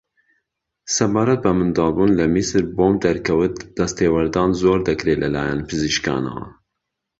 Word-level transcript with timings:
سەبارەت 0.95 1.39
بە 1.45 1.51
منداڵبوون 1.59 2.11
لە 2.19 2.25
میسر 2.33 2.63
بۆم 2.75 2.93
دەرکەوت 3.05 3.55
دەستێوەردان 3.77 4.49
زۆر 4.61 4.79
دەکرێ 4.89 5.13
لە 5.21 5.27
لایەن 5.35 5.61
پزیشکانەوە 5.69 6.45